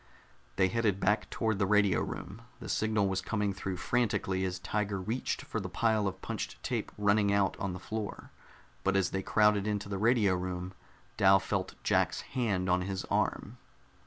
They 0.55 0.67
headed 0.67 0.99
back 0.99 1.29
toward 1.29 1.59
the 1.59 1.67
radio 1.67 2.01
room. 2.01 2.41
The 2.59 2.69
signal 2.69 3.07
was 3.07 3.21
coming 3.21 3.53
through 3.53 3.77
frantically 3.77 4.43
as 4.45 4.57
Tiger 4.57 4.99
reached 4.99 5.43
for 5.43 5.59
the 5.59 5.69
pile 5.69 6.07
of 6.07 6.23
punched 6.23 6.57
tape 6.63 6.91
running 6.97 7.31
out 7.31 7.55
on 7.59 7.73
the 7.73 7.79
floor. 7.79 8.31
But 8.83 8.95
as 8.95 9.11
they 9.11 9.21
crowded 9.21 9.67
into 9.67 9.89
the 9.89 9.99
radio 9.99 10.33
room, 10.33 10.73
Dal 11.17 11.39
felt 11.39 11.75
Jack's 11.83 12.21
hand 12.33 12.67
on 12.67 12.81
his 12.81 13.05
arm. 13.11 13.59